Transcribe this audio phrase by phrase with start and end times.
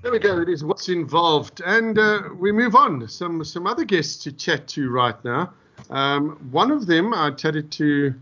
[0.00, 0.40] There we go.
[0.40, 3.08] It is what's involved, and uh, we move on.
[3.08, 5.52] Some some other guests to chat to right now.
[5.90, 8.14] Um, one of them I chatted to,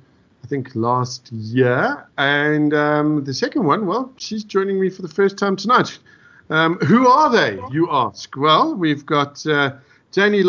[0.43, 5.09] I think last year, and um, the second one, well, she's joining me for the
[5.09, 5.99] first time tonight.
[6.49, 7.61] Um, who are they?
[7.71, 8.35] You ask.
[8.37, 9.75] Well, we've got uh,
[10.13, 10.45] Janie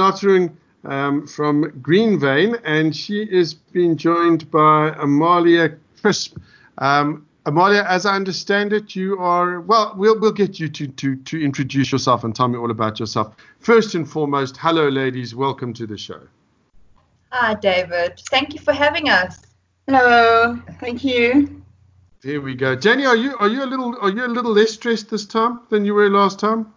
[0.85, 6.37] um, from Green Vein, and she is being joined by Amalia Crisp.
[6.77, 9.93] Um, Amalia, as I understand it, you are well.
[9.95, 13.33] We'll we'll get you to to to introduce yourself and tell me all about yourself.
[13.61, 15.33] First and foremost, hello, ladies.
[15.33, 16.19] Welcome to the show.
[17.31, 18.21] Hi, David.
[18.29, 19.43] Thank you for having us.
[19.87, 20.61] Hello.
[20.81, 21.63] Thank you.
[22.21, 22.75] Here we go.
[22.75, 25.61] Jenny, are you are you a little are you a little less stressed this time
[25.69, 26.73] than you were last time?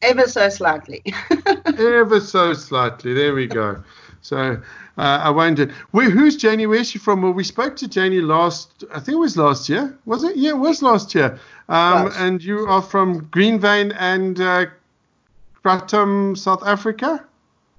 [0.00, 1.02] Ever so slightly.
[1.66, 3.12] Ever so slightly.
[3.12, 3.84] There we go.
[4.24, 4.58] So
[4.96, 6.66] uh, I wondered, where, who's Janie?
[6.66, 7.20] Where's she from?
[7.20, 9.98] Well, we spoke to Janie last, I think it was last year.
[10.06, 10.34] Was it?
[10.34, 11.38] Yeah, it was last year.
[11.68, 14.66] Um, and you are from Green Vein and uh,
[15.62, 17.22] Kratom, South Africa?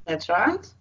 [0.05, 0.72] That's right.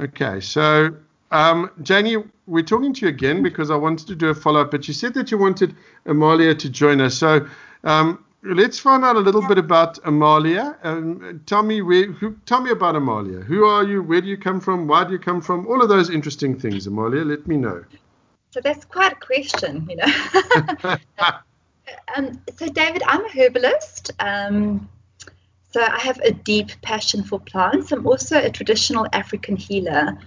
[0.00, 0.94] Okay, so
[1.32, 4.70] um, Janie, we're talking to you again because I wanted to do a follow up,
[4.70, 5.74] but you said that you wanted
[6.04, 7.16] Amalia to join us.
[7.16, 7.44] So
[7.82, 8.24] um,
[8.54, 10.76] let's find out a little bit about Amalia.
[10.82, 13.40] Um, tell me where, who, tell me about Amalia.
[13.40, 14.02] Who are you?
[14.02, 14.86] Where do you come from?
[14.86, 15.66] Why do you come from?
[15.66, 17.24] All of those interesting things, Amalia.
[17.24, 17.84] Let me know.
[18.50, 20.96] So that's quite a question, you know.
[22.16, 24.12] um, so David, I'm a herbalist.
[24.18, 24.88] Um,
[25.72, 27.92] so I have a deep passion for plants.
[27.92, 30.18] I'm also a traditional African healer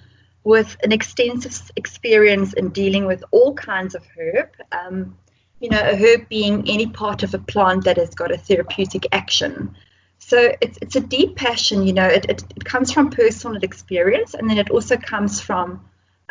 [0.44, 4.50] with an extensive experience in dealing with all kinds of herb.
[4.72, 5.18] Um,
[5.60, 9.08] you know, a herb being any part of a plant that has got a therapeutic
[9.12, 9.76] action.
[10.20, 14.34] So it's, it's a deep passion, you know, it, it, it comes from personal experience
[14.34, 15.82] and then it also comes from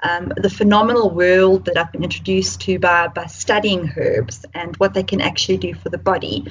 [0.03, 4.95] um, the phenomenal world that I've been introduced to by, by studying herbs and what
[4.95, 6.45] they can actually do for the body.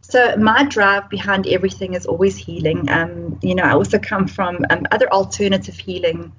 [0.00, 2.88] So my drive behind everything is always healing.
[2.88, 6.32] Um, you know, I also come from um, other alternative healing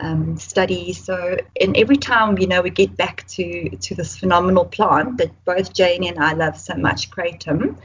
[0.00, 0.92] um, study.
[0.92, 5.32] So, and every time you know we get back to to this phenomenal plant that
[5.44, 7.76] both Jane and I love so much, kratom,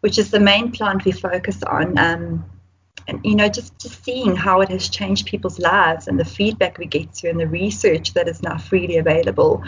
[0.00, 1.98] which is the main plant we focus on.
[1.98, 2.44] Um,
[3.08, 6.78] and you know, just just seeing how it has changed people's lives and the feedback
[6.78, 9.62] we get to and the research that is now freely available.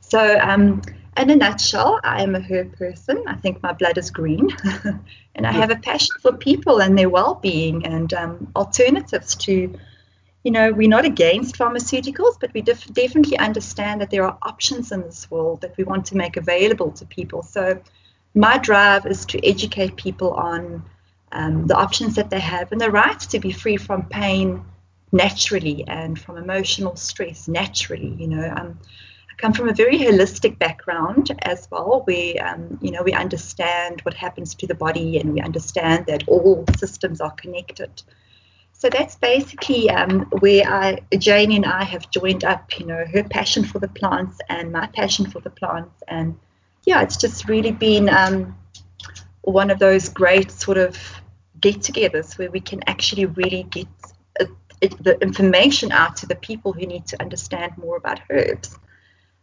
[0.00, 0.82] So, um,
[1.16, 3.22] in a nutshell, I am a herb person.
[3.26, 4.50] I think my blood is green,
[5.34, 9.74] and I have a passion for people and their well-being and um, alternatives to
[10.44, 14.92] you know, we're not against pharmaceuticals, but we def- definitely understand that there are options
[14.92, 17.42] in this world that we want to make available to people.
[17.42, 17.80] So,
[18.34, 20.84] my drive is to educate people on
[21.32, 24.64] um, the options that they have and the right to be free from pain
[25.12, 28.14] naturally and from emotional stress naturally.
[28.18, 28.78] You know, um,
[29.30, 34.00] I come from a very holistic background as well, where um, you know we understand
[34.02, 38.02] what happens to the body and we understand that all systems are connected.
[38.84, 43.24] So that's basically um, where I, Janie and I have joined up, you know, her
[43.24, 46.02] passion for the plants and my passion for the plants.
[46.06, 46.38] And
[46.84, 48.54] yeah, it's just really been um,
[49.40, 50.98] one of those great sort of
[51.58, 53.88] get togethers where we can actually really get
[54.38, 54.44] uh,
[55.00, 58.78] the information out to the people who need to understand more about herbs.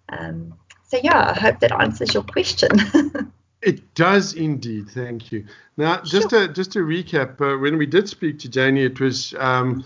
[0.10, 0.54] Um,
[0.88, 2.70] so yeah, I hope that answers your question.
[3.62, 4.90] It does indeed.
[4.90, 5.46] Thank you.
[5.78, 6.48] Now, just sure.
[6.48, 9.84] to just to recap, uh, when we did speak to Janie, it was um,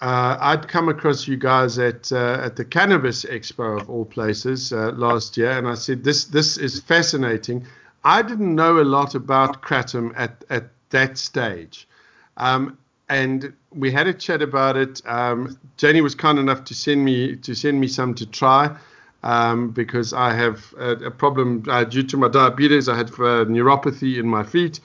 [0.00, 4.72] uh, I'd come across you guys at uh, at the Cannabis Expo of all places
[4.72, 7.66] uh, last year, and I said this this is fascinating.
[8.04, 11.88] I didn't know a lot about kratom at at that stage.
[12.36, 12.76] Um,
[13.08, 15.00] and we had a chat about it.
[15.06, 18.76] Um, Janie was kind enough to send me to send me some to try
[19.22, 22.88] um, because I have a, a problem uh, due to my diabetes.
[22.88, 24.80] I had uh, neuropathy in my feet,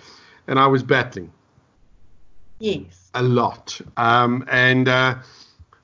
[0.47, 1.31] and I was battling.
[2.59, 3.09] Yes.
[3.13, 5.15] A lot, um, and uh,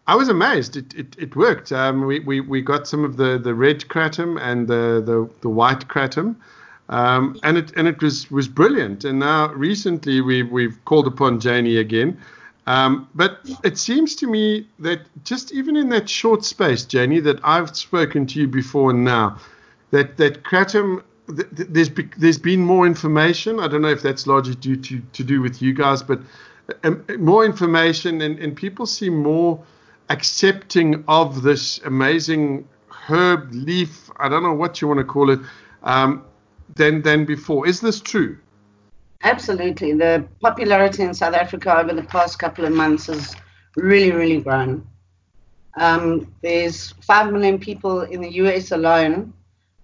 [0.08, 0.78] I was amazed.
[0.78, 1.72] It it, it worked.
[1.72, 5.50] Um, we, we we got some of the, the red kratom and the the, the
[5.50, 6.36] white kratom.
[6.90, 9.04] Um, and it and it was was brilliant.
[9.04, 12.18] And now recently we we've called upon Janie again,
[12.68, 17.40] um, but it seems to me that just even in that short space, Janie, that
[17.44, 19.40] I've spoken to you before and now,
[19.92, 23.60] that that kratom, th- th- there's be- there's been more information.
[23.62, 26.20] I don't know if that's largely due to to do with you guys, but
[26.84, 29.64] um, more information and, and people seem more
[30.10, 34.12] accepting of this amazing herb leaf.
[34.18, 35.40] I don't know what you want to call it.
[35.84, 36.26] Um,
[36.76, 37.68] than than before.
[37.68, 38.38] Is this true?
[39.24, 39.94] Absolutely.
[39.94, 43.36] The popularity in South Africa over the past couple of months has
[43.76, 44.88] really, really grown.
[45.78, 49.34] Um, there's 5 million people in the US alone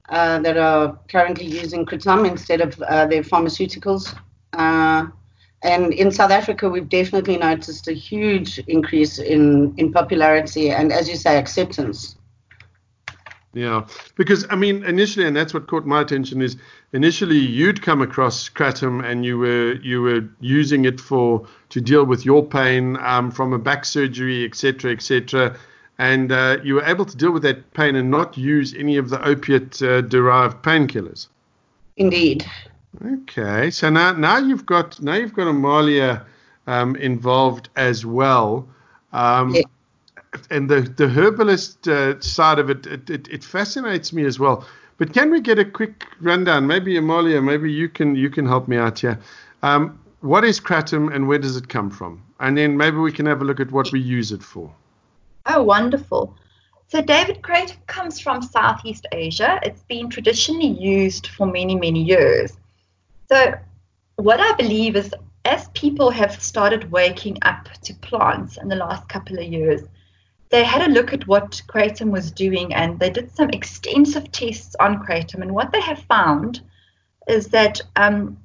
[0.09, 4.15] uh, that are currently using kratom instead of uh, their pharmaceuticals
[4.53, 5.07] Uh,
[5.63, 11.07] and in South Africa, we've definitely noticed a huge increase in, in popularity and, as
[11.07, 12.17] you say, acceptance.
[13.53, 13.85] Yeah,
[14.15, 16.57] because I mean, initially, and that's what caught my attention is
[16.91, 22.03] initially you'd come across kratom and you were you were using it for to deal
[22.03, 25.55] with your pain um, from a back surgery, etc., etc.,
[25.99, 29.09] and uh, you were able to deal with that pain and not use any of
[29.09, 31.27] the opiate-derived uh, painkillers.
[31.95, 32.49] Indeed.
[33.05, 36.25] Okay, so now now you've got now you've got Amalia
[36.65, 38.67] um, involved as well.
[39.11, 39.61] Um, yeah
[40.49, 44.65] and the the herbalist uh, side of it, it, it, it fascinates me as well.
[44.97, 46.67] But can we get a quick rundown?
[46.67, 49.19] Maybe Amalia, maybe you can you can help me out here.
[49.63, 52.23] Um, what is kratom and where does it come from?
[52.39, 54.73] And then maybe we can have a look at what we use it for.
[55.45, 56.35] Oh, wonderful.
[56.87, 59.59] So, David, kratom comes from Southeast Asia.
[59.63, 62.57] It's been traditionally used for many, many years.
[63.29, 63.53] So,
[64.15, 65.13] what I believe is
[65.45, 69.81] as people have started waking up to plants in the last couple of years,
[70.53, 74.75] they had a look at what Kratom was doing and they did some extensive tests
[74.79, 75.41] on Kratom.
[75.41, 76.61] And what they have found
[77.27, 78.37] is that um,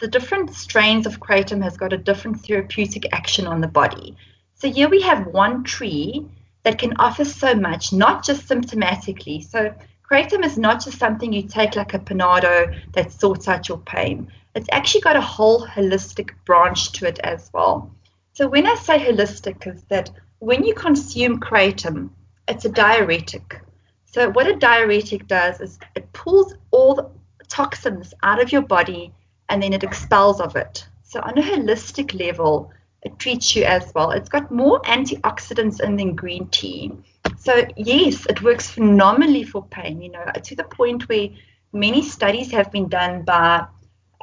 [0.00, 4.16] the different strains of Kratom has got a different therapeutic action on the body.
[4.56, 6.26] So here we have one tree
[6.64, 9.48] that can offer so much, not just symptomatically.
[9.48, 9.72] So
[10.10, 14.32] Kratom is not just something you take like a Panado that sorts out your pain.
[14.56, 17.88] It's actually got a whole holistic branch to it as well.
[18.32, 20.10] So when I say holistic, is that
[20.42, 22.10] when you consume kratom,
[22.48, 23.60] it's a diuretic.
[24.06, 27.08] So what a diuretic does is it pulls all the
[27.46, 29.14] toxins out of your body
[29.48, 30.84] and then it expels of it.
[31.04, 32.72] So on a holistic level,
[33.02, 34.10] it treats you as well.
[34.10, 36.90] It's got more antioxidants in than green tea.
[37.38, 40.02] So yes, it works phenomenally for pain.
[40.02, 41.28] You know, to the point where
[41.72, 43.66] many studies have been done by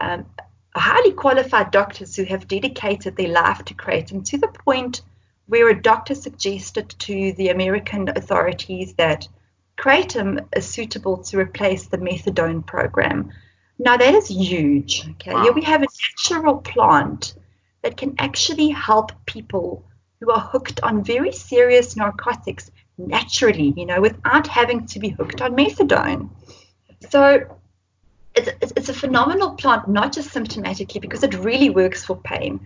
[0.02, 0.26] um,
[0.76, 5.02] highly qualified doctors who have dedicated their life to kratom to the point
[5.50, 9.28] where a doctor suggested to the American authorities that
[9.80, 13.32] kratom is suitable to replace the methadone program.
[13.80, 15.08] Now that is huge.
[15.12, 15.44] Okay, wow.
[15.44, 17.34] here we have a natural plant
[17.82, 19.84] that can actually help people
[20.20, 22.70] who are hooked on very serious narcotics
[23.00, 26.30] naturally, you know, without having to be hooked on methadone.
[27.10, 27.58] So
[28.36, 32.60] it's, it's a phenomenal plant, not just symptomatically, because it really works for pain,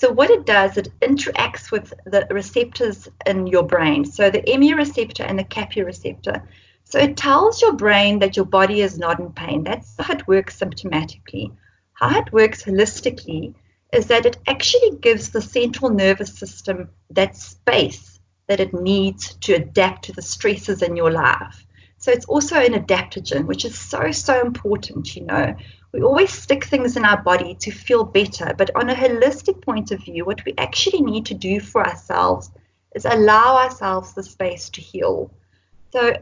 [0.00, 4.06] so what it does, it interacts with the receptors in your brain.
[4.06, 6.42] So the MU receptor and the kappa receptor.
[6.84, 9.62] So it tells your brain that your body is not in pain.
[9.62, 11.54] That's how it works symptomatically.
[11.92, 13.54] How it works holistically
[13.92, 19.52] is that it actually gives the central nervous system that space that it needs to
[19.52, 21.66] adapt to the stresses in your life.
[22.00, 25.54] So it's also an adaptogen, which is so, so important, you know
[25.92, 28.54] we always stick things in our body to feel better.
[28.56, 32.50] But on a holistic point of view, what we actually need to do for ourselves
[32.94, 35.30] is allow ourselves the space to heal.
[35.92, 36.16] So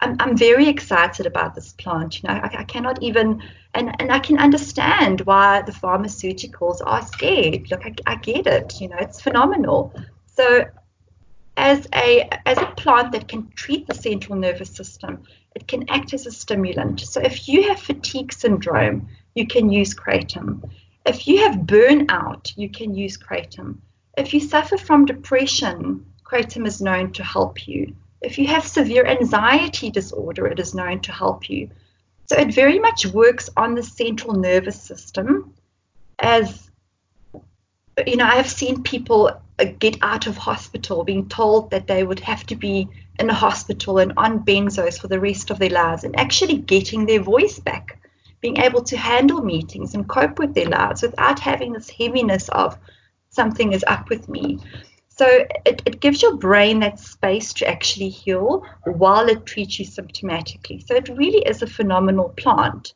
[0.00, 2.22] I'm, I'm very excited about this plant.
[2.22, 3.42] You know, I, I cannot even,
[3.74, 7.70] and, and I can understand why the pharmaceuticals are scared.
[7.70, 8.80] Look, I, I get it.
[8.80, 9.92] You know, it's phenomenal.
[10.26, 10.64] So
[11.56, 15.22] as a as a plant that can treat the central nervous system,
[15.54, 17.00] it can act as a stimulant.
[17.00, 20.70] So if you have fatigue syndrome, you can use kratom.
[21.04, 23.78] If you have burnout, you can use kratom.
[24.16, 27.94] If you suffer from depression, kratom is known to help you.
[28.20, 31.70] If you have severe anxiety disorder, it is known to help you.
[32.26, 35.54] So it very much works on the central nervous system
[36.18, 36.70] as
[38.06, 42.04] you know, I have seen people uh, get out of hospital being told that they
[42.04, 45.70] would have to be in a hospital and on benzos for the rest of their
[45.70, 47.98] lives and actually getting their voice back,
[48.40, 52.78] being able to handle meetings and cope with their lives without having this heaviness of
[53.28, 54.58] something is up with me.
[55.08, 55.26] So
[55.66, 60.86] it, it gives your brain that space to actually heal while it treats you symptomatically.
[60.86, 62.94] So it really is a phenomenal plant.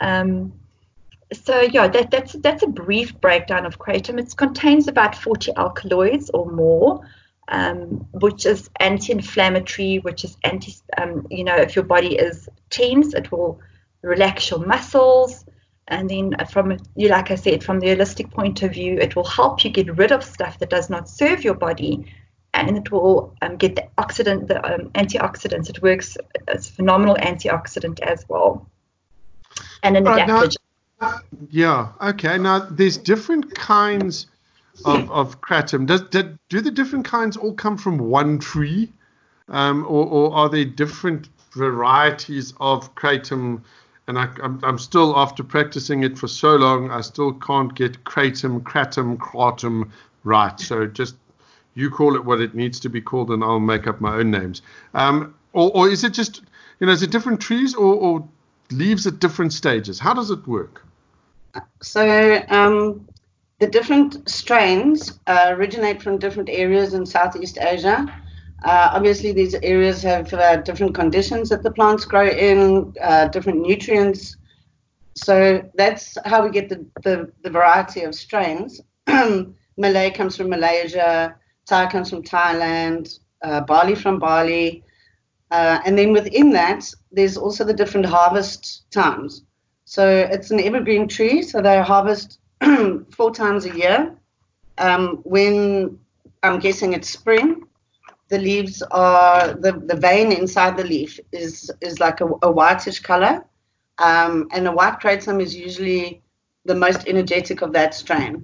[0.00, 0.52] Um,
[1.32, 4.18] so yeah, that, that's that's a brief breakdown of kratom.
[4.18, 7.06] It contains about 40 alkaloids or more,
[7.48, 13.14] um, which is anti-inflammatory, which is anti, um, you know, if your body is tense,
[13.14, 13.60] it will
[14.02, 15.44] relax your muscles.
[15.88, 19.24] And then from, you like I said, from the holistic point of view, it will
[19.24, 22.06] help you get rid of stuff that does not serve your body,
[22.52, 25.70] and it will um, get the oxidant, the um, antioxidants.
[25.70, 26.16] It works
[26.46, 28.70] as a phenomenal antioxidant as well,
[29.82, 30.56] and an adaptogen.
[31.50, 31.92] Yeah.
[32.00, 32.38] Okay.
[32.38, 34.26] Now there's different kinds
[34.84, 35.86] of, of kratom.
[35.86, 38.92] Does, do, do the different kinds all come from one tree,
[39.48, 43.62] um, or, or, are there different varieties of kratom
[44.08, 48.04] and I, am I'm still after practicing it for so long, I still can't get
[48.04, 49.90] kratom, kratom, kratom
[50.24, 50.58] right.
[50.58, 51.14] So just
[51.74, 54.30] you call it what it needs to be called, and I'll make up my own
[54.30, 54.62] names.
[54.94, 56.42] Um, or, or is it just
[56.80, 58.28] you know, is it different trees or, or
[58.70, 59.98] leaves at different stages?
[59.98, 60.84] How does it work?
[61.82, 63.08] So um,
[63.58, 68.06] the different strains uh, originate from different areas in Southeast Asia.
[68.64, 73.60] Uh, obviously, these areas have uh, different conditions that the plants grow in, uh, different
[73.60, 74.36] nutrients.
[75.14, 78.80] So that's how we get the, the, the variety of strains.
[79.76, 81.36] Malay comes from Malaysia,
[81.66, 84.82] Thai comes from Thailand, uh, Bali from Bali.
[85.50, 89.42] Uh, and then within that, there's also the different harvest times.
[89.88, 92.40] So it's an evergreen tree, so they harvest
[93.10, 94.14] four times a year.
[94.76, 95.98] Um, when
[96.42, 97.62] I'm guessing it's spring,
[98.28, 103.00] the leaves are the, the vein inside the leaf is is like a, a whitish
[103.00, 103.42] color,
[103.96, 106.20] um, and a white kratom is usually
[106.66, 108.42] the most energetic of that strain.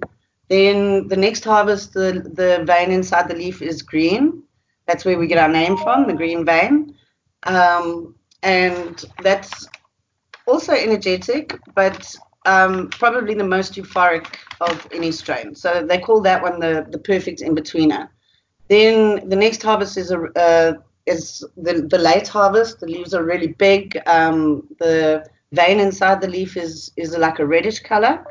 [0.49, 4.41] Then the next harvest, the the vein inside the leaf is green.
[4.87, 6.95] That's where we get our name from, the green vein,
[7.43, 9.67] um, and that's
[10.55, 14.27] also energetic, but um, probably the most euphoric
[14.61, 15.53] of any strain.
[15.53, 18.07] So they call that one the, the perfect in betweener.
[18.69, 20.73] Then the next harvest is a uh,
[21.05, 22.79] is the, the late harvest.
[22.79, 24.01] The leaves are really big.
[24.07, 28.25] Um, the vein inside the leaf is is like a reddish color,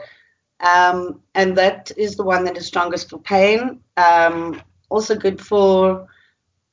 [0.61, 3.81] um, and that is the one that is strongest for pain.
[3.99, 6.09] Um, also good for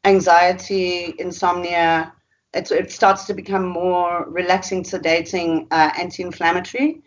[0.05, 2.13] anxiety, insomnia.
[2.53, 7.01] It, it starts to become more relaxing, sedating, uh, anti-inflammatory.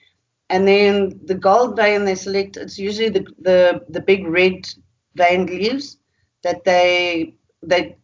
[0.51, 4.67] And then the gold vein they select, it's usually the, the, the big red
[5.15, 5.99] veined leaves
[6.43, 7.97] that they they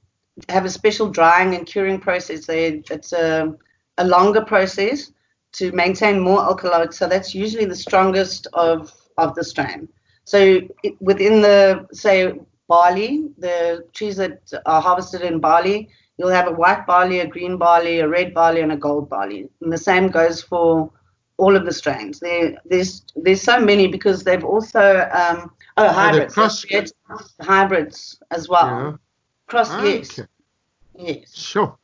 [0.49, 2.47] have a special drying and curing process.
[2.47, 3.55] They, it's a,
[3.99, 5.13] a longer process
[5.53, 6.97] to maintain more alkaloids.
[6.97, 9.89] So that's usually the strongest of, of the strain.
[10.25, 12.35] So it, within the, say,
[12.69, 15.89] Bali, the trees that are harvested in Bali,
[16.21, 19.49] you'll have a white Bali, a green Bali, a red Bali, and a gold Bali.
[19.63, 20.93] And the same goes for
[21.39, 22.21] all of the strains.
[22.21, 26.67] There, there's there's so many because they've also um, oh hybrids, cross-
[27.41, 28.67] hybrids as well.
[28.67, 28.97] Yeah.
[29.47, 29.97] Cross okay.
[29.97, 30.21] yes,
[30.95, 31.35] yes.
[31.35, 31.75] Sure.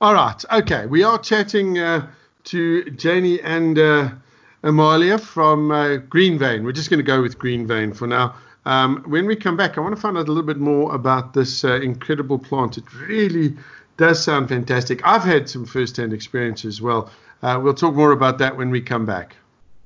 [0.00, 0.42] All right.
[0.50, 0.86] Okay.
[0.86, 2.08] We are chatting uh,
[2.44, 4.08] to Janie and uh,
[4.62, 6.64] Amalia from uh, Green Vein.
[6.64, 8.34] We're just going to go with Green Vein for now.
[8.66, 11.32] Um, when we come back, I want to find out a little bit more about
[11.34, 12.76] this uh, incredible plant.
[12.76, 13.56] It really
[13.96, 15.00] does sound fantastic.
[15.06, 17.08] I've had some first-hand experience as well.
[17.42, 19.36] Uh, we'll talk more about that when we come back.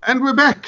[0.06, 0.66] And we're back.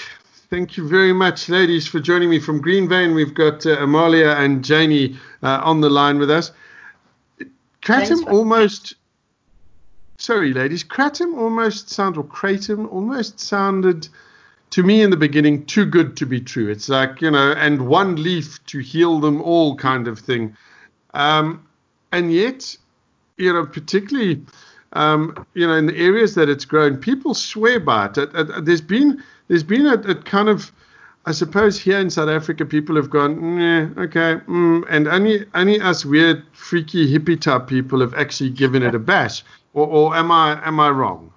[0.50, 3.14] Thank you very much, ladies, for joining me from Green Vein.
[3.14, 6.52] We've got uh, Amalia and Janie uh, on the line with us.
[7.80, 8.94] Kratom almost.
[10.18, 10.84] Sorry, ladies.
[10.84, 14.08] Kratom almost sounded, or Kratom almost sounded
[14.72, 16.68] to me in the beginning too good to be true.
[16.68, 20.56] It's like, you know, and one leaf to heal them all kind of thing.
[21.14, 21.66] Um,
[22.10, 22.76] and yet,
[23.36, 24.42] you know, particularly
[24.94, 28.64] um, you know, in the areas that it's grown, people swear by it.
[28.64, 30.70] there's been there's been a, a, kind of,
[31.24, 35.80] I suppose here in South Africa, people have gone, yeah, okay, mm, and only only
[35.80, 39.42] us weird, freaky hippie type people have actually given it a bash.
[39.74, 41.32] Or, or am I am I wrong?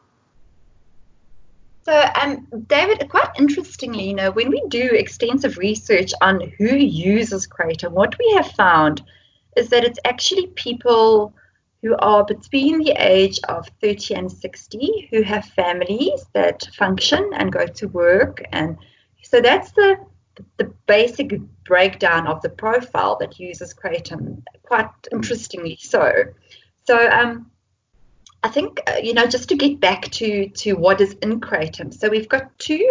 [1.85, 7.47] So, um, David, quite interestingly, you know, when we do extensive research on who uses
[7.47, 9.03] Kratom, what we have found
[9.55, 11.33] is that it's actually people
[11.83, 17.51] who are between the age of 30 and 60 who have families that function and
[17.51, 18.41] go to work.
[18.51, 18.77] And
[19.21, 19.97] so that's the
[20.57, 26.11] the basic breakdown of the profile that uses kratom quite interestingly so.
[26.85, 27.51] So um
[28.45, 31.93] I think uh, you know just to get back to to what is in kratom
[31.93, 32.85] so we've got two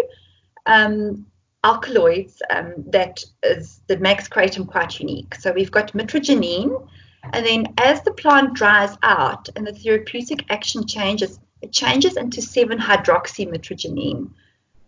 [0.67, 1.27] um,
[1.63, 6.73] alkaloids um, that is that makes kratom quite unique so we've got mitragynine
[7.33, 12.43] and then as the plant dries out and the therapeutic action changes, it changes into
[12.43, 14.31] 7 hydroxymitragynine.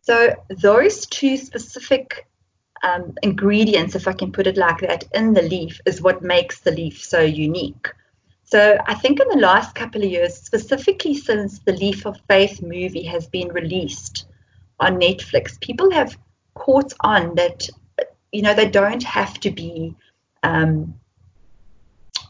[0.03, 2.29] So those two specific
[2.83, 6.61] um, ingredients, if I can put it like that, in the leaf is what makes
[6.61, 7.89] the leaf so unique.
[8.47, 12.63] So I think in the last couple of years, specifically since the Leaf of Faith
[12.63, 14.27] movie has been released
[14.79, 16.17] on Netflix, people have
[16.55, 17.69] caught on that
[18.33, 19.95] you know they don't have to be
[20.45, 20.95] um,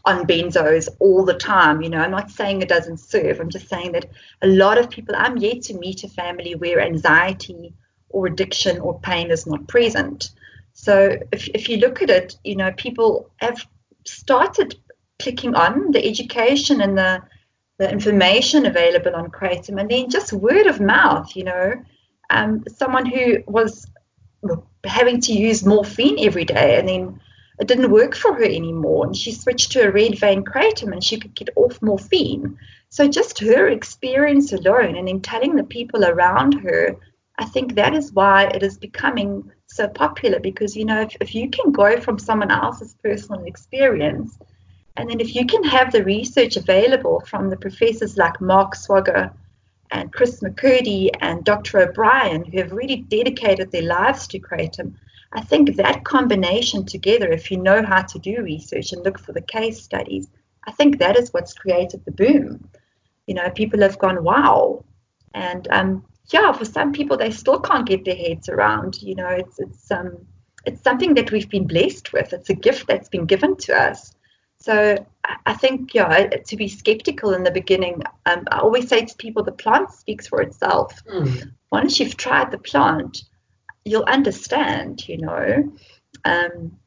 [0.05, 1.81] on benzos all the time.
[1.81, 3.39] You know, I'm not saying it doesn't serve.
[3.39, 4.07] I'm just saying that
[4.41, 7.73] a lot of people, I'm yet to meet a family where anxiety
[8.09, 10.31] or addiction or pain is not present.
[10.73, 13.67] So if, if you look at it, you know, people have
[14.05, 14.75] started
[15.19, 17.21] clicking on the education and the
[17.79, 21.35] the information available on kratom, and then just word of mouth.
[21.35, 21.73] You know,
[22.29, 23.85] um, someone who was
[24.83, 27.21] having to use morphine every day, and then
[27.59, 31.03] it didn't work for her anymore, and she switched to a red vein kratom, and
[31.03, 32.57] she could get off morphine.
[32.89, 36.95] So just her experience alone, and then telling the people around her,
[37.37, 41.35] I think that is why it is becoming so popular because you know if, if
[41.35, 44.39] you can go from someone else's personal experience
[44.97, 49.31] and then if you can have the research available from the professors like Mark Swogger
[49.91, 51.79] and Chris McCurdy and Dr.
[51.79, 54.95] O'Brien, who have really dedicated their lives to Kratom,
[55.33, 59.33] I think that combination together, if you know how to do research and look for
[59.33, 60.27] the case studies,
[60.65, 62.67] I think that is what's created the boom.
[63.27, 64.83] You know, people have gone, wow.
[65.35, 69.01] And um, yeah, for some people, they still can't get their heads around.
[69.01, 70.25] You know, it's it's um,
[70.65, 72.33] it's something that we've been blessed with.
[72.33, 74.13] It's a gift that's been given to us.
[74.59, 75.05] So
[75.45, 79.43] I think, yeah, to be skeptical in the beginning, um, I always say to people,
[79.43, 81.03] the plant speaks for itself.
[81.05, 81.51] Mm.
[81.71, 83.23] Once you've tried the plant,
[83.85, 85.71] you'll understand, you know.
[86.25, 86.77] Um,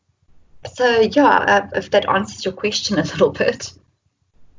[0.74, 3.72] so yeah, uh, if that answers your question a little bit.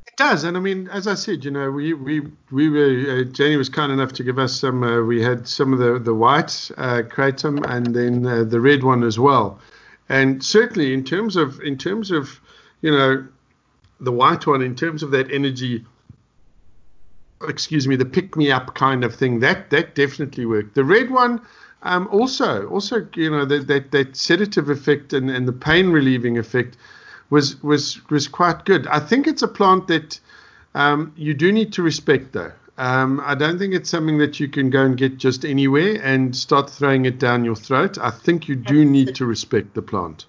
[0.08, 3.24] It does, and I mean, as I said, you know, we we we were uh,
[3.26, 4.84] Janie was kind enough to give us some.
[4.84, 8.84] Uh, we had some of the the white uh, kratom and then uh, the red
[8.84, 9.60] one as well,
[10.10, 12.40] and certainly in terms of in terms of
[12.82, 13.28] you know
[14.00, 15.86] the white one in terms of that energy.
[17.48, 19.40] Excuse me, the pick me up kind of thing.
[19.40, 20.76] That that definitely worked.
[20.76, 21.42] The red one.
[21.84, 26.38] Um, also, also, you know, that, that, that sedative effect and, and the pain relieving
[26.38, 26.78] effect
[27.32, 28.86] was was was quite good.
[28.88, 30.20] I think it's a plant that
[30.76, 32.52] um, you do need to respect, though.
[32.78, 36.36] Um, I don't think it's something that you can go and get just anywhere and
[36.36, 37.98] start throwing it down your throat.
[37.98, 40.26] I think you do need to respect the plant.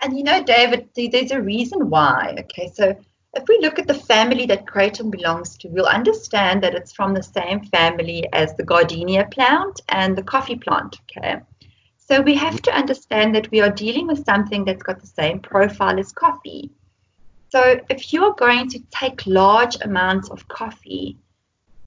[0.00, 2.36] And you know, David, there's a reason why.
[2.40, 2.96] Okay, so
[3.34, 7.14] if we look at the family that kratom belongs to, we'll understand that it's from
[7.14, 10.96] the same family as the gardenia plant and the coffee plant.
[11.02, 11.40] Okay.
[11.96, 15.40] So we have to understand that we are dealing with something that's got the same
[15.40, 16.70] profile as coffee.
[17.50, 21.18] So if you're going to take large amounts of coffee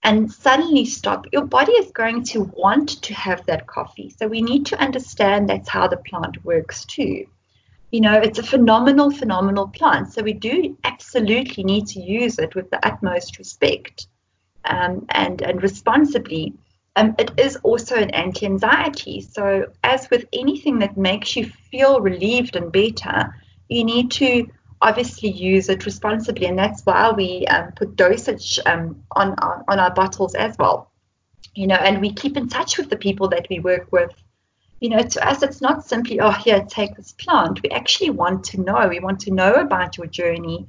[0.03, 4.13] and suddenly stop, your body is going to want to have that coffee.
[4.17, 7.25] So we need to understand that's how the plant works too.
[7.91, 10.13] You know, it's a phenomenal, phenomenal plant.
[10.13, 14.07] So we do absolutely need to use it with the utmost respect
[14.65, 16.53] um, and, and responsibly
[16.95, 19.21] um, it is also an anti anxiety.
[19.21, 23.33] So, as with anything that makes you feel relieved and better,
[23.69, 24.47] you need to
[24.81, 26.47] obviously use it responsibly.
[26.47, 30.91] And that's why we um, put dosage um, on, our, on our bottles as well.
[31.55, 34.11] You know, and we keep in touch with the people that we work with.
[34.81, 37.61] You know, to us, it's not simply, oh, here, take this plant.
[37.61, 38.87] We actually want to know.
[38.89, 40.67] We want to know about your journey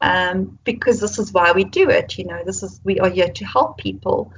[0.00, 2.18] um, because this is why we do it.
[2.18, 4.32] You know, this is, we are here to help people.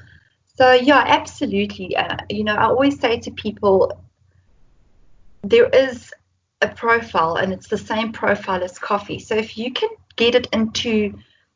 [0.57, 1.97] So yeah, absolutely.
[1.97, 4.01] Uh, you know, I always say to people,
[5.43, 6.13] there is
[6.61, 9.21] a profile, and it's the same profile as coffee.
[9.21, 11.15] So if you can get it into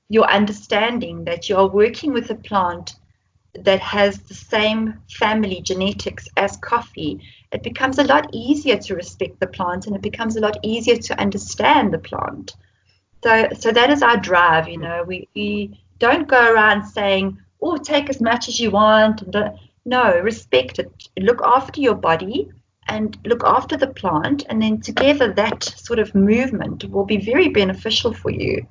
[0.08, 2.94] your understanding that you are working with a plant
[3.54, 7.20] that has the same family genetics as coffee,
[7.52, 10.96] it becomes a lot easier to respect the plant and it becomes a lot easier
[10.96, 12.54] to understand the plant.
[13.24, 14.68] So, so that is our drive.
[14.68, 19.22] You know, we, we don't go around saying, oh, take as much as you want.
[19.84, 21.08] No, respect it.
[21.18, 22.50] Look after your body
[22.86, 24.44] and look after the plant.
[24.48, 28.66] And then together, that sort of movement will be very beneficial for you.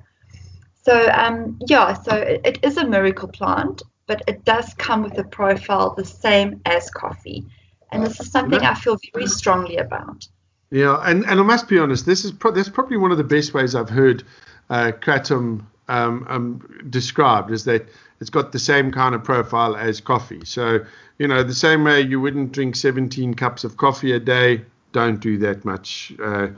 [0.82, 5.16] So, um, yeah, so it, it is a miracle plant, but it does come with
[5.18, 7.44] a profile the same as coffee.
[7.92, 10.26] And this is something I feel very strongly about.
[10.70, 13.24] Yeah, and, and I must be honest, this is pro- that's probably one of the
[13.24, 14.24] best ways I've heard
[14.70, 17.86] uh, kratom um, um, described is that
[18.20, 20.44] it's got the same kind of profile as coffee.
[20.44, 20.80] So,
[21.18, 25.20] you know, the same way you wouldn't drink 17 cups of coffee a day, don't
[25.20, 26.48] do that much uh,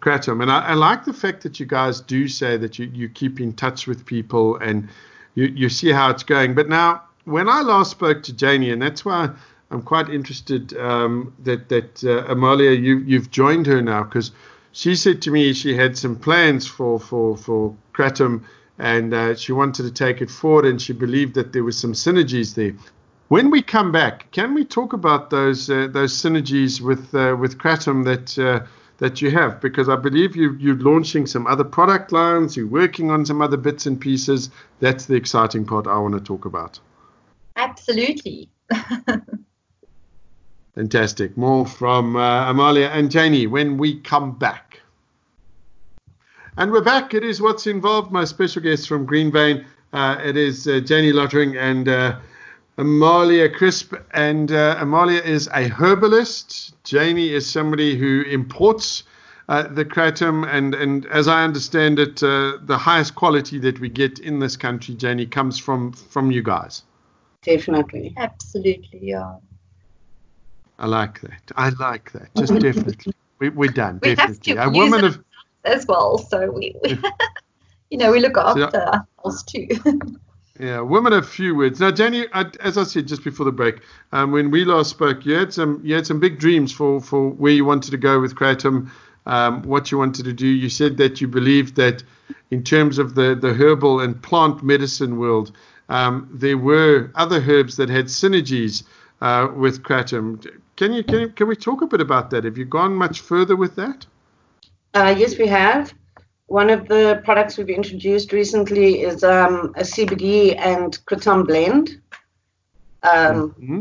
[0.00, 0.42] kratom.
[0.42, 3.40] And I, I, like the fact that you guys do say that you, you keep
[3.40, 4.88] in touch with people and
[5.36, 6.54] you, you see how it's going.
[6.54, 9.30] But now, when I last spoke to Janie, and that's why
[9.70, 14.32] I'm quite interested um, that that uh, Amalia, you you've joined her now because
[14.72, 18.42] she said to me she had some plans for for for kratom
[18.78, 21.92] and uh, she wanted to take it forward and she believed that there were some
[21.92, 22.74] synergies there.
[23.28, 27.58] When we come back, can we talk about those uh, those synergies with uh, with
[27.58, 28.66] Kratom that uh,
[28.98, 29.60] that you have?
[29.60, 33.56] Because I believe you you're launching some other product lines, you're working on some other
[33.56, 34.50] bits and pieces.
[34.80, 36.78] That's the exciting part I want to talk about.
[37.56, 38.48] Absolutely.
[40.74, 41.36] Fantastic.
[41.36, 44.80] More from uh, Amalia and Janie when we come back.
[46.58, 47.14] And we're back.
[47.14, 48.12] It is What's Involved.
[48.12, 49.64] My special guest from Green Vein.
[49.92, 52.18] Uh, it is uh, Janie Lottering and uh,
[52.78, 53.94] Amalia Crisp.
[54.12, 56.74] And uh, Amalia is a herbalist.
[56.84, 59.04] Janie is somebody who imports
[59.48, 60.46] uh, the kratom.
[60.48, 64.56] And, and as I understand it, uh, the highest quality that we get in this
[64.56, 66.82] country, Janie, comes from, from you guys.
[67.42, 68.12] Definitely.
[68.16, 69.36] Absolutely, yeah.
[70.78, 71.52] I like that.
[71.56, 72.34] I like that.
[72.36, 73.14] Just definitely.
[73.38, 74.00] We, we're done.
[74.02, 74.56] We definitely.
[74.56, 75.24] have a to use woman it of
[75.64, 76.98] as well, so we, we
[77.90, 79.68] you know, we look after ourselves too.
[80.58, 81.80] Yeah, women of few words.
[81.80, 83.80] Now, Jenny, I, as I said just before the break,
[84.12, 87.30] um, when we last spoke, you had some you had some big dreams for for
[87.30, 88.90] where you wanted to go with Kratom,
[89.26, 90.46] um, what you wanted to do.
[90.46, 92.02] You said that you believed that
[92.50, 95.52] in terms of the the herbal and plant medicine world,
[95.88, 98.84] um, there were other herbs that had synergies
[99.20, 100.46] uh, with Kratom.
[100.76, 102.44] Can you can can we talk a bit about that?
[102.44, 104.06] Have you gone much further with that?
[104.94, 105.92] Uh, yes, we have.
[106.48, 112.00] One of the products we've introduced recently is um, a CBD and kratom blend.
[113.02, 113.80] Um, mm-hmm.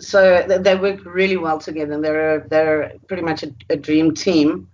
[0.00, 2.00] So th- they work really well together.
[2.00, 4.68] They're they're pretty much a, a dream team.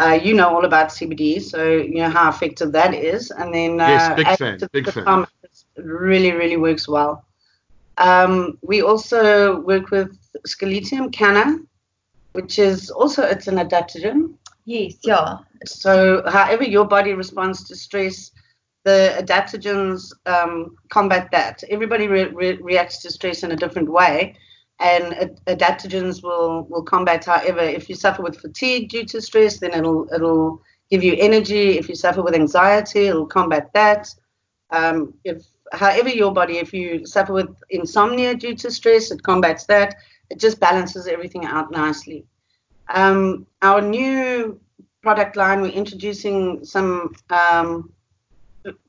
[0.00, 3.30] Uh, you know all about CBD, so you know how effective that is.
[3.30, 5.26] And then uh, yes, big fan, big fan.
[5.42, 7.24] It really really works well.
[7.98, 10.16] Um, we also work with
[10.48, 11.58] Sceletium kanna,
[12.32, 14.34] which is also it's an adaptogen.
[14.64, 15.38] Yes, yeah.
[15.66, 18.30] So, however your body responds to stress,
[18.84, 21.62] the adaptogens um, combat that.
[21.70, 24.36] Everybody re- re- reacts to stress in a different way,
[24.78, 27.24] and ad- adaptogens will will combat.
[27.24, 31.78] However, if you suffer with fatigue due to stress, then it'll it'll give you energy.
[31.78, 34.08] If you suffer with anxiety, it'll combat that.
[34.70, 35.42] Um, if
[35.72, 39.94] however your body, if you suffer with insomnia due to stress, it combats that.
[40.30, 42.24] It just balances everything out nicely.
[42.92, 44.60] Um, our new
[45.02, 47.92] product line, we're introducing some um,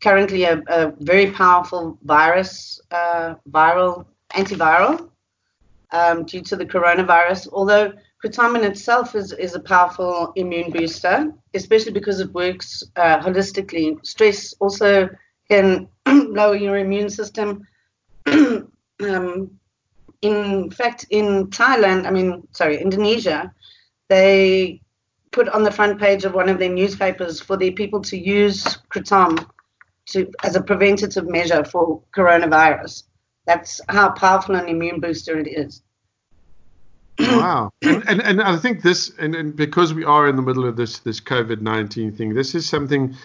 [0.01, 5.09] currently a, a, very powerful virus, uh, viral antiviral
[5.91, 7.47] um, due to the coronavirus.
[7.53, 14.03] Although Kratom itself is, is a powerful immune booster, especially because it works uh, holistically.
[14.05, 15.09] Stress also
[15.49, 17.67] can lower your immune system.
[18.27, 19.51] um,
[20.21, 23.51] in fact, in Thailand, I mean, sorry, Indonesia,
[24.11, 24.81] they
[25.31, 28.77] put on the front page of one of their newspapers for their people to use
[28.93, 29.47] kratom
[30.07, 33.03] to as a preventative measure for coronavirus.
[33.45, 35.81] That's how powerful an immune booster it is.
[37.19, 40.65] wow, and, and and I think this, and, and because we are in the middle
[40.65, 43.15] of this this COVID nineteen thing, this is something.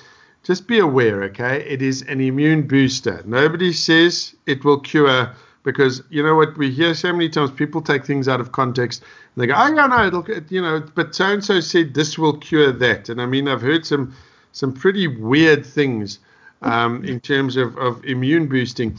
[0.45, 1.67] Just be aware, okay?
[1.69, 3.21] It is an immune booster.
[3.27, 5.35] Nobody says it will cure
[5.67, 9.03] because you know what we hear so many times people take things out of context.
[9.35, 12.17] And they go oh yeah no it'll you know but so and so said this
[12.17, 13.11] will cure that.
[13.11, 14.15] And i mean i've heard some
[14.53, 16.21] some pretty weird things
[16.63, 18.97] um, in terms of, of immune boosting.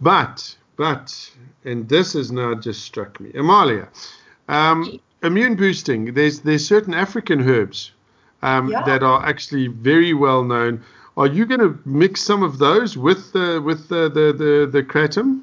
[0.00, 1.30] But but
[1.64, 3.30] and this has now just struck me.
[3.34, 3.88] Amalia
[4.48, 7.92] um, immune boosting there's there's certain african herbs
[8.42, 8.82] um, yeah.
[8.82, 10.82] that are actually very well known.
[11.16, 14.82] Are you going to mix some of those with the with the the the, the
[14.82, 15.42] kratom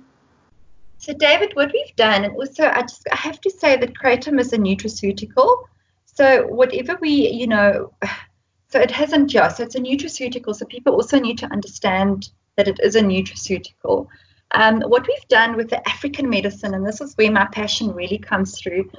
[0.98, 4.40] so, David, what we've done, and also I just I have to say that kratom
[4.40, 5.66] is a nutraceutical.
[6.06, 7.94] So, whatever we, you know,
[8.70, 10.56] so it hasn't just, so it's a nutraceutical.
[10.56, 14.08] So, people also need to understand that it is a nutraceutical.
[14.52, 18.18] Um, what we've done with the African medicine, and this is where my passion really
[18.18, 18.90] comes through.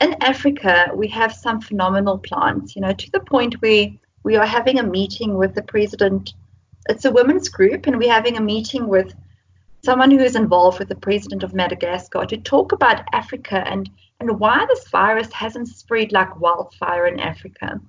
[0.00, 3.88] In Africa, we have some phenomenal plants, you know, to the point where
[4.22, 6.32] we are having a meeting with the president.
[6.88, 9.14] It's a women's group, and we're having a meeting with
[9.84, 14.40] someone who is involved with the president of Madagascar to talk about Africa and, and
[14.40, 17.80] why this virus hasn't spread like wildfire in Africa,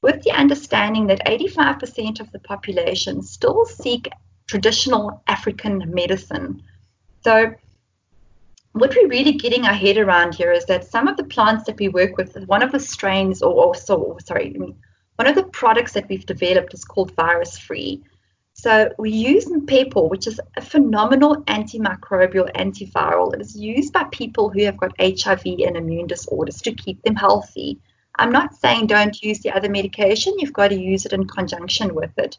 [0.00, 4.08] with the understanding that 85% of the population still seek
[4.46, 6.62] traditional African medicine.
[7.22, 7.54] So,
[8.72, 11.78] what we're really getting our head around here is that some of the plants that
[11.78, 14.56] we work with, one of the strains, or, or so, sorry,
[15.16, 18.02] one of the products that we've developed is called virus free.
[18.62, 23.34] So we use Mpepo, which is a phenomenal antimicrobial antiviral.
[23.34, 27.16] It is used by people who have got HIV and immune disorders to keep them
[27.16, 27.80] healthy.
[28.20, 31.92] I'm not saying don't use the other medication, you've got to use it in conjunction
[31.92, 32.38] with it.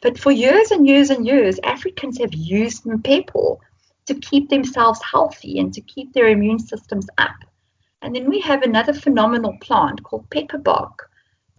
[0.00, 3.58] But for years and years and years, Africans have used Mpepo
[4.06, 7.36] to keep themselves healthy and to keep their immune systems up.
[8.00, 11.08] And then we have another phenomenal plant called pepper bark.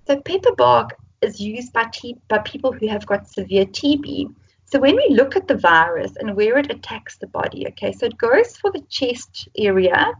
[0.07, 4.33] So pepper bark is used by, T- by people who have got severe TB.
[4.65, 8.07] So when we look at the virus and where it attacks the body, okay, so
[8.07, 10.13] it goes for the chest area.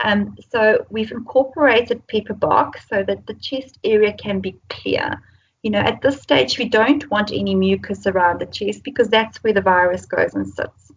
[0.00, 5.22] Um, so we've incorporated pepper bark so that the chest area can be clear.
[5.62, 9.42] You know, at this stage, we don't want any mucus around the chest because that's
[9.42, 10.92] where the virus goes and sits.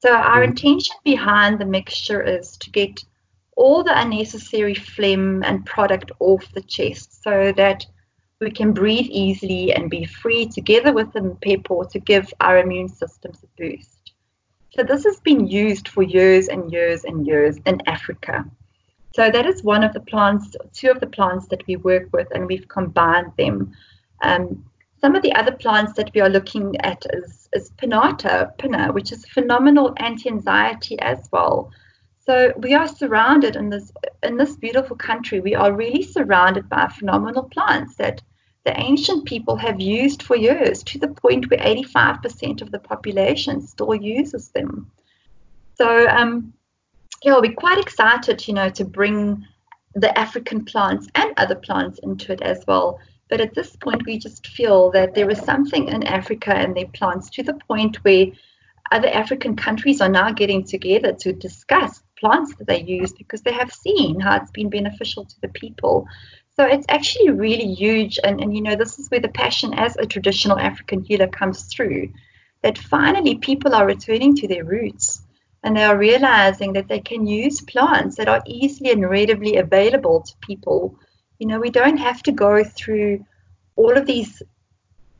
[0.00, 0.48] So our mm.
[0.48, 3.04] intention behind the mixture is to get
[3.56, 7.86] all the unnecessary phlegm and product off the chest so that
[8.40, 12.88] we can breathe easily and be free together with the pepper to give our immune
[12.88, 14.12] systems a boost.
[14.74, 18.46] So this has been used for years and years and years in Africa.
[19.14, 22.28] So that is one of the plants, two of the plants that we work with,
[22.34, 23.72] and we've combined them.
[24.22, 24.64] Um,
[25.02, 29.12] some of the other plants that we are looking at is, is Pinnata, Pinna, which
[29.12, 31.70] is phenomenal anti-anxiety as well.
[32.30, 33.90] So we are surrounded in this
[34.22, 35.40] in this beautiful country.
[35.40, 38.22] We are really surrounded by phenomenal plants that
[38.64, 43.60] the ancient people have used for years to the point where 85% of the population
[43.60, 44.92] still uses them.
[45.74, 46.52] So um,
[47.24, 49.44] yeah, we're quite excited, you know, to bring
[49.96, 53.00] the African plants and other plants into it as well.
[53.28, 56.92] But at this point, we just feel that there is something in Africa and their
[56.94, 58.26] plants to the point where
[58.92, 63.52] other African countries are now getting together to discuss plants that they use because they
[63.52, 66.06] have seen how it's been beneficial to the people.
[66.56, 68.18] So it's actually really huge.
[68.22, 71.64] And, and you know, this is where the passion as a traditional African healer comes
[71.64, 72.12] through
[72.62, 75.22] that finally people are returning to their roots
[75.62, 80.20] and they are realizing that they can use plants that are easily and readily available
[80.22, 80.98] to people.
[81.38, 83.24] You know, we don't have to go through
[83.76, 84.42] all of these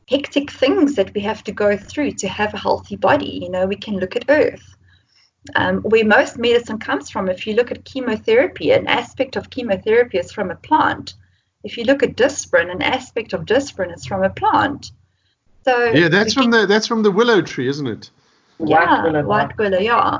[0.07, 3.39] hectic things that we have to go through to have a healthy body.
[3.41, 4.70] You know, we can look at earth
[5.55, 7.29] um, where most medicine comes from.
[7.29, 11.15] If you look at chemotherapy, an aspect of chemotherapy is from a plant.
[11.63, 14.91] If you look at Disprin, an aspect of Disprin is from a plant.
[15.63, 18.09] So yeah, that's from the that's from the willow tree, isn't it?
[18.59, 20.19] Yeah, white willow, white willow yeah.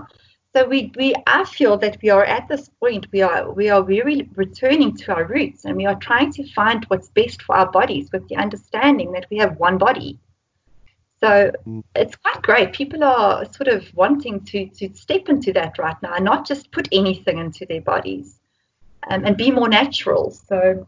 [0.53, 3.81] So we, we I feel that we are at this point we are we are
[3.84, 7.71] really returning to our roots and we are trying to find what's best for our
[7.71, 10.19] bodies with the understanding that we have one body.
[11.23, 11.84] So mm.
[11.95, 12.73] it's quite great.
[12.73, 16.71] People are sort of wanting to, to step into that right now and not just
[16.71, 18.39] put anything into their bodies
[19.10, 20.31] um, and be more natural.
[20.31, 20.88] So,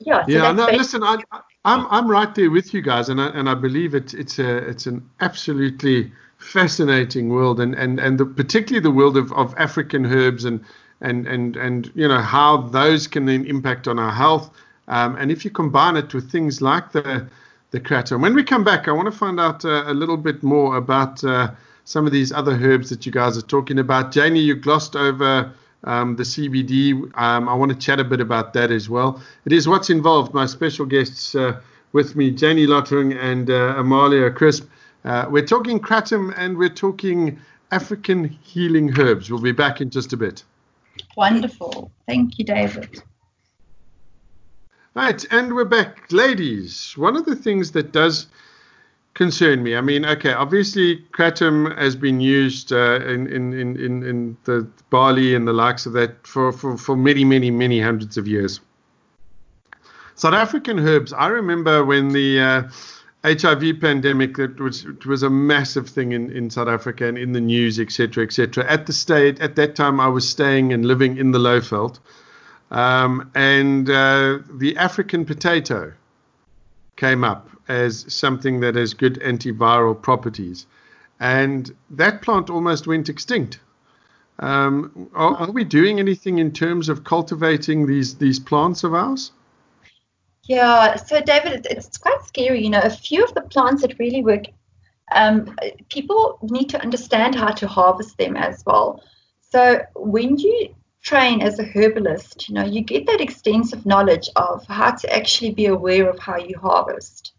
[0.00, 0.24] yeah.
[0.26, 1.18] So yeah, no, listen, I,
[1.64, 4.56] I'm, I'm right there with you guys, and I, and I believe it, it's, a,
[4.68, 10.04] it's an absolutely fascinating world, and, and, and the, particularly the world of, of African
[10.06, 10.64] herbs and,
[11.00, 14.50] and, and, and you know how those can then impact on our health.
[14.88, 17.28] Um, and if you combine it with things like the
[17.72, 18.20] the kratom.
[18.20, 21.24] When we come back, I want to find out uh, a little bit more about
[21.24, 21.50] uh,
[21.84, 24.12] some of these other herbs that you guys are talking about.
[24.12, 25.52] Janie, you glossed over
[25.84, 26.92] um, the CBD.
[27.18, 29.20] Um, I want to chat a bit about that as well.
[29.46, 30.34] It is what's involved.
[30.34, 31.60] My special guests uh,
[31.92, 34.68] with me, Janie Lottering and uh, Amalia Crisp.
[35.04, 37.40] Uh, we're talking kratom and we're talking
[37.72, 39.30] African healing herbs.
[39.30, 40.44] We'll be back in just a bit.
[41.16, 41.90] Wonderful.
[42.06, 43.02] Thank you, David.
[44.94, 46.12] Right, and we're back.
[46.12, 48.26] Ladies, one of the things that does
[49.14, 54.36] concern me, I mean, okay, obviously kratom has been used uh, in, in, in, in
[54.44, 58.28] the Bali and the likes of that for, for, for many, many, many hundreds of
[58.28, 58.60] years.
[60.14, 62.62] South African herbs, I remember when the uh,
[63.24, 67.40] HIV pandemic, that was, was a massive thing in, in South Africa and in the
[67.40, 68.70] news, etc., etc.
[68.70, 71.98] At the state, at that time, I was staying and living in the Lowveld.
[72.72, 75.92] Um, and uh, the African potato
[76.96, 80.66] came up as something that has good antiviral properties.
[81.20, 83.60] And that plant almost went extinct.
[84.38, 89.32] Um, are, are, we doing anything in terms of cultivating these, these plants of ours?
[90.44, 92.64] Yeah, so David, it's quite scary.
[92.64, 94.44] You know, a few of the plants that really work,
[95.14, 95.54] um,
[95.90, 99.04] people need to understand how to harvest them as well.
[99.40, 104.64] So when you train as a herbalist, you know, you get that extensive knowledge of
[104.66, 107.32] how to actually be aware of how you harvest.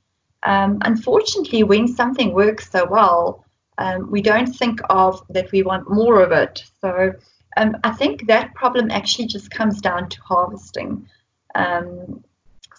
[0.43, 3.45] Um, unfortunately, when something works so well,
[3.77, 6.63] um, we don't think of that we want more of it.
[6.81, 7.13] So
[7.55, 11.07] um, I think that problem actually just comes down to harvesting.
[11.55, 12.23] Um,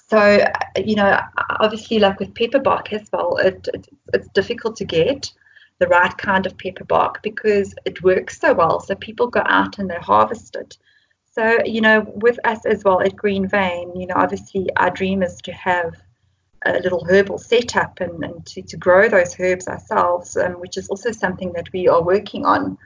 [0.08, 1.18] so, you know,
[1.60, 5.32] obviously, like with pepper bark as well, it, it, it's difficult to get
[5.78, 8.80] the right kind of pepper bark because it works so well.
[8.80, 10.78] So people go out and they harvest it.
[11.32, 15.22] So, you know, with us as well at Green Vein, you know, obviously our dream
[15.22, 15.94] is to have
[16.64, 20.88] a little herbal setup and, and to, to grow those herbs ourselves, um, which is
[20.88, 22.78] also something that we are working on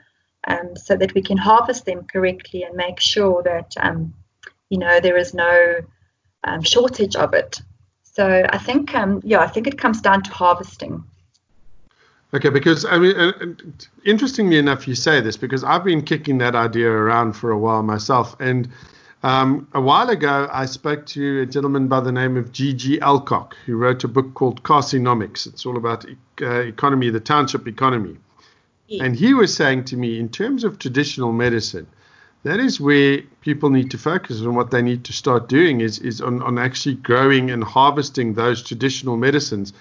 [0.47, 4.13] um, so that we can harvest them correctly and make sure that, um,
[4.69, 5.75] you know, there is no
[6.43, 7.61] um, shortage of it.
[8.03, 11.03] So I think, um, yeah, I think it comes down to harvesting.
[12.33, 13.31] Okay, because I mean, uh,
[14.05, 17.83] interestingly enough, you say this because I've been kicking that idea around for a while
[17.83, 18.69] myself, and
[19.21, 22.99] Um, a while ago, I spoke to a gentleman by the name of G.G.
[23.01, 25.45] Alcock, who wrote a book called KasiNomics.
[25.45, 26.05] It's all about
[26.41, 28.15] uh, economy, the township economy.
[28.87, 29.03] Yeah.
[29.03, 31.85] And he was saying to me, in terms of traditional medicine,
[32.43, 35.99] that is where people need to focus on what they need to start doing is,
[35.99, 39.73] is on, on actually growing and harvesting those traditional medicines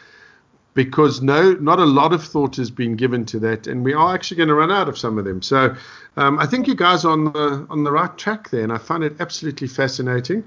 [0.79, 4.15] because no, not a lot of thought has been given to that, and we are
[4.15, 5.43] actually going to run out of some of them.
[5.43, 5.75] So
[6.17, 8.79] um, I think you guys are on the on the right track there, and I
[8.79, 10.45] find it absolutely fascinating.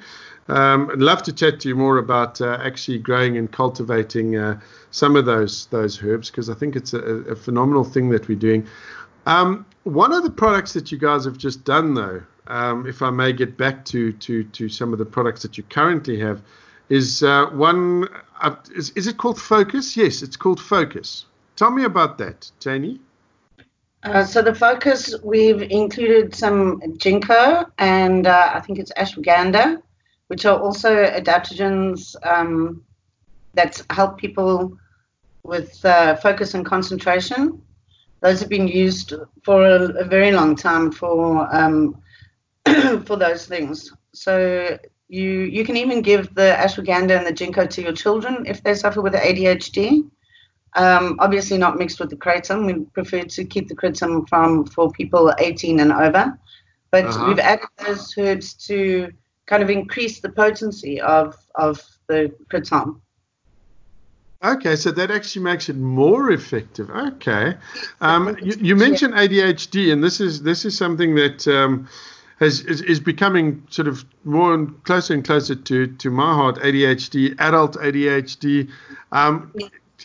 [0.47, 4.61] Um, I'd love to chat to you more about uh, actually growing and cultivating uh,
[4.91, 8.39] some of those those herbs because I think it's a, a, phenomenal thing that we're
[8.39, 8.65] doing.
[9.25, 13.09] Um, one of the products that you guys have just done, though, um, if I
[13.09, 16.41] may get back to to to some of the products that you currently have,
[16.91, 18.07] is uh, one.
[18.41, 19.95] Uh, is, is it called Focus?
[19.95, 21.25] Yes, it's called Focus.
[21.55, 22.99] Tell me about that, Jani.
[24.03, 29.81] Uh, so the focus we've included some ginkgo and uh, I think it's ashwagandha,
[30.27, 32.83] which are also adaptogens um,
[33.53, 34.75] that help people
[35.43, 37.61] with uh, focus and concentration.
[38.21, 42.01] Those have been used for a, a very long time for um,
[43.05, 43.91] for those things.
[44.13, 44.79] So
[45.11, 48.73] you you can even give the ashwagandha and the ginkgo to your children if they
[48.73, 50.09] suffer with ADHD.
[50.73, 52.65] Um, obviously not mixed with the kratom.
[52.65, 56.39] We prefer to keep the kratom from for people 18 and over.
[56.91, 57.25] But uh-huh.
[57.27, 59.11] we've added those herbs to
[59.47, 63.01] kind of increase the potency of of the kratom.
[64.43, 66.89] Okay, so that actually makes it more effective.
[66.89, 67.55] Okay,
[67.99, 71.87] um, you, you, mentioned ADHD, and this is this is something that um,
[72.41, 76.55] has, is, is becoming sort of more and closer and closer to, to my heart
[76.57, 78.69] ADHD, adult ADHD.
[79.11, 79.53] Um,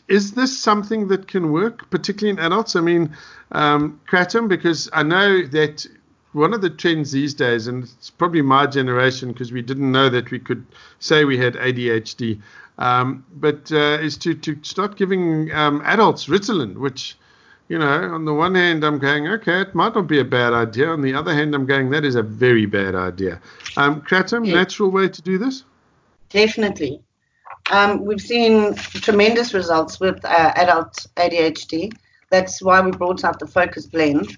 [0.07, 2.77] is this something that can work, particularly in adults?
[2.77, 3.17] I mean,
[3.53, 5.87] um, Kratom, because I know that
[6.33, 10.11] one of the trends these days, and it's probably my generation because we didn't know
[10.11, 10.67] that we could
[10.99, 12.43] say we had ADHD,
[12.77, 17.17] um, but uh, is to, to start giving um, adults Ritalin, which
[17.69, 20.53] you know, on the one hand, I'm going, okay, it might not be a bad
[20.53, 20.89] idea.
[20.89, 23.41] On the other hand, I'm going, that is a very bad idea.
[23.77, 25.65] Um, Kratom, natural way to do this?
[26.31, 27.03] Definitely.
[27.71, 31.93] Um, we've seen tremendous results with uh, adult ADHD.
[32.31, 34.37] That's why we brought out the Focus Blend.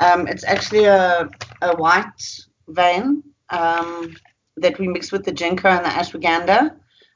[0.00, 1.28] Um, it's actually a,
[1.60, 4.16] a white vein um,
[4.56, 6.74] that we mix with the ginkgo and the ashwagandha,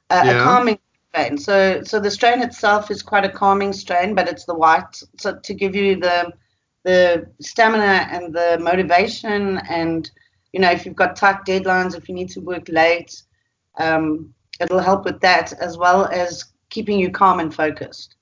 [0.09, 0.31] uh, yeah.
[0.31, 1.37] a calming strain.
[1.37, 5.35] So so the strain itself is quite a calming strain, but it's the white so
[5.35, 6.33] to give you the
[6.83, 10.09] the stamina and the motivation and
[10.53, 13.23] you know if you've got tight deadlines, if you need to work late,
[13.77, 18.15] um, it'll help with that as well as keeping you calm and focused.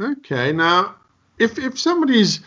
[0.00, 0.96] Okay, now
[1.38, 2.40] if if somebody's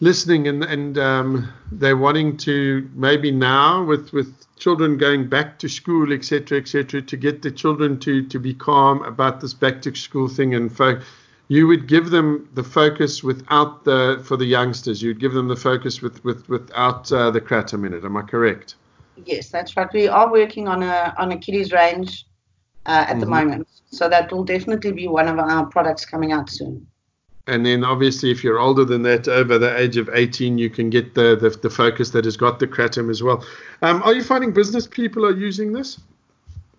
[0.00, 5.68] listening and and um, they're wanting to maybe now with with children going back to
[5.68, 9.94] school etc etc to get the children to to be calm about this back to
[9.94, 11.00] school thing and fo-
[11.48, 15.56] you would give them the focus without the for the youngsters you'd give them the
[15.56, 18.74] focus with with without uh, the kratom in it am i correct?
[19.24, 19.90] Yes that's right.
[19.94, 22.26] We are working on a on a kiddies range
[22.84, 23.20] uh, at mm-hmm.
[23.20, 23.68] the moment.
[23.90, 26.86] So that will definitely be one of our products coming out soon
[27.46, 30.90] and then obviously if you're older than that over the age of 18 you can
[30.90, 33.44] get the the, the focus that has got the kratom as well.
[33.82, 35.98] Um, are you finding business people are using this?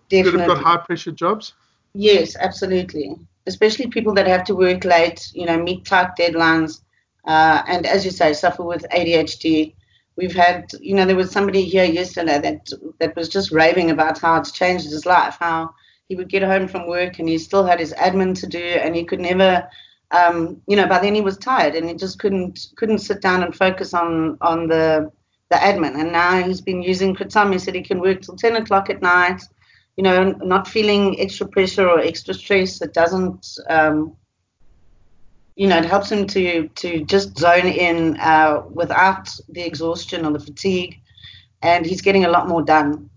[0.08, 0.40] Definitely.
[0.40, 1.54] that have got high pressure jobs?
[1.94, 3.16] Yes absolutely.
[3.46, 6.82] Especially people that have to work late you know meet tight deadlines
[7.26, 9.74] uh, and as you say suffer with adhd
[10.16, 14.18] we've had you know there was somebody here yesterday that that was just raving about
[14.18, 15.72] how it's changed his life how
[16.08, 18.96] he would get home from work and he still had his admin to do and
[18.96, 19.68] he could never
[20.10, 23.42] um, you know, by then he was tired and he just couldn't couldn't sit down
[23.42, 25.10] and focus on on the
[25.50, 26.00] the admin.
[26.00, 27.52] And now he's been using Kratom.
[27.52, 29.42] He said he can work till 10 o'clock at night,
[29.96, 32.80] you know, not feeling extra pressure or extra stress.
[32.82, 34.16] It doesn't, um,
[35.56, 40.32] you know, it helps him to to just zone in uh, without the exhaustion or
[40.32, 41.00] the fatigue,
[41.62, 43.10] and he's getting a lot more done.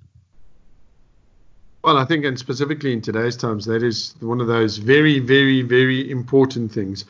[1.83, 5.63] Well, I think, and specifically in today's times, that is one of those very, very,
[5.63, 7.05] very important things.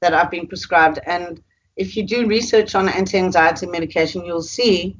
[0.01, 0.99] that I've been prescribed.
[1.05, 1.41] And
[1.75, 4.97] if you do research on anti-anxiety medication, you'll see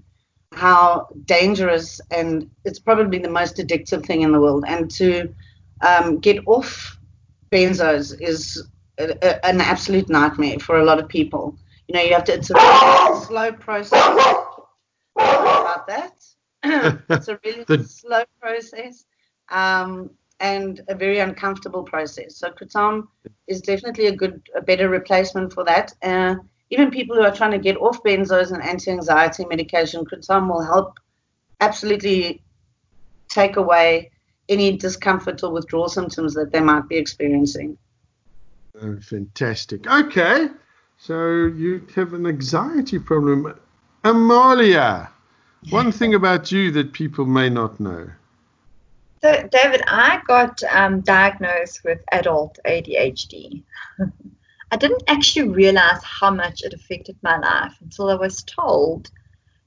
[0.54, 4.66] how dangerous and it's probably the most addictive thing in the world.
[4.68, 5.34] And to
[5.82, 6.98] um, get off
[7.52, 11.56] benzos is a, a, an absolute nightmare for a lot of people.
[11.88, 12.34] You know, you have to.
[12.34, 13.92] It's a really slow process.
[13.92, 16.14] Sorry about that.
[17.10, 19.06] it's a really The- slow process
[19.50, 22.38] um, and a very uncomfortable process.
[22.38, 23.08] So Kratom
[23.48, 25.94] is definitely a good, a better replacement for that.
[26.02, 26.36] Uh,
[26.70, 31.00] even people who are trying to get off benzos and anti-anxiety medication, Kratom will help
[31.60, 32.44] absolutely
[33.28, 34.12] take away
[34.48, 37.78] any discomfort or withdrawal symptoms that they might be experiencing.
[38.82, 39.88] Oh, fantastic.
[39.88, 40.48] Okay,
[40.98, 43.54] so you have an anxiety problem,
[44.04, 45.10] Amalia.
[45.70, 48.10] One thing about you that people may not know.
[49.22, 53.64] So, David, I got um, diagnosed with adult ADHD.
[54.72, 59.10] I didn't actually realize how much it affected my life until I was told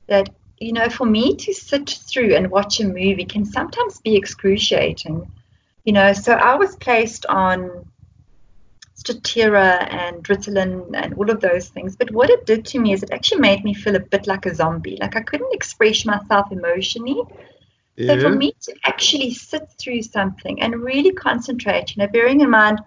[0.06, 4.16] that, you know, for me to sit through and watch a movie can sometimes be
[4.16, 5.30] excruciating.
[5.84, 7.90] You know, so I was placed on
[8.96, 11.96] Strattera and Ritalin and all of those things.
[11.96, 14.46] But what it did to me is it actually made me feel a bit like
[14.46, 14.98] a zombie.
[15.00, 17.22] Like I couldn't express myself emotionally.
[17.98, 22.48] So for me to actually sit through something and really concentrate, you know, bearing in
[22.48, 22.80] mind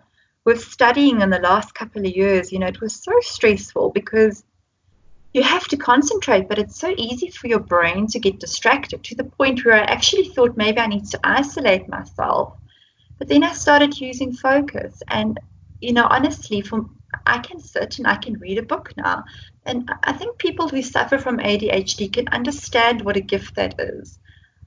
[0.45, 4.43] with studying in the last couple of years, you know, it was so stressful because
[5.33, 9.15] you have to concentrate, but it's so easy for your brain to get distracted to
[9.15, 12.57] the point where I actually thought maybe I need to isolate myself.
[13.19, 15.39] But then I started using focus and
[15.81, 19.23] you know, honestly, from I can sit and I can read a book now.
[19.65, 24.19] And I think people who suffer from ADHD can understand what a gift that is.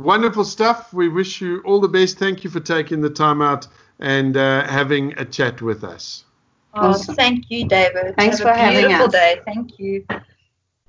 [0.00, 0.92] wonderful stuff.
[0.92, 2.18] We wish you all the best.
[2.18, 3.66] Thank you for taking the time out
[4.00, 6.24] and uh, having a chat with us.
[6.74, 7.14] Oh, Awesome.
[7.16, 8.16] thank you, David.
[8.16, 9.12] Thanks Have for a having beautiful us.
[9.12, 9.40] day.
[9.44, 10.06] Thank you.